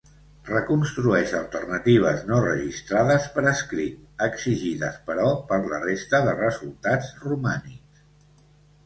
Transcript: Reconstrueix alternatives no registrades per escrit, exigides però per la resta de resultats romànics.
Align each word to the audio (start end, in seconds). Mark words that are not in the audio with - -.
Reconstrueix 0.49 1.33
alternatives 1.39 2.23
no 2.31 2.39
registrades 2.45 3.27
per 3.35 3.43
escrit, 3.51 3.99
exigides 4.29 4.97
però 5.11 5.27
per 5.53 5.61
la 5.75 5.83
resta 5.85 6.21
de 6.29 6.35
resultats 6.41 7.13
romànics. 7.27 8.03